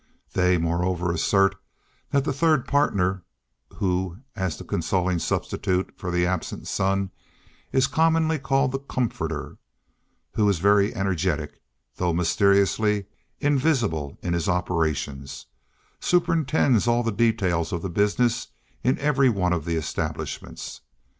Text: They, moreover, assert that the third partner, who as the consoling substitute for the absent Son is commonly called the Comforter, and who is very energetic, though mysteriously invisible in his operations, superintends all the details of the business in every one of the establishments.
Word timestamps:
They, 0.33 0.57
moreover, 0.57 1.11
assert 1.11 1.53
that 2.09 2.23
the 2.23 2.33
third 2.33 2.65
partner, 2.67 3.21
who 3.75 4.17
as 4.35 4.57
the 4.57 4.63
consoling 4.63 5.19
substitute 5.19 5.93
for 5.95 6.09
the 6.09 6.25
absent 6.25 6.67
Son 6.67 7.11
is 7.71 7.85
commonly 7.85 8.39
called 8.39 8.71
the 8.71 8.79
Comforter, 8.79 9.47
and 9.49 9.57
who 10.33 10.49
is 10.49 10.57
very 10.57 10.91
energetic, 10.95 11.61
though 11.97 12.13
mysteriously 12.13 13.05
invisible 13.39 14.17
in 14.23 14.33
his 14.33 14.49
operations, 14.49 15.45
superintends 15.99 16.87
all 16.87 17.03
the 17.03 17.11
details 17.11 17.71
of 17.71 17.83
the 17.83 17.89
business 17.91 18.47
in 18.83 18.97
every 18.97 19.29
one 19.29 19.53
of 19.53 19.65
the 19.65 19.75
establishments. 19.77 20.81